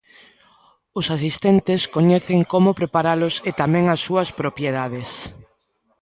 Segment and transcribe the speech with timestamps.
[0.99, 5.09] Os asistentes coñecen como preparalos e tamén as súas propiedades.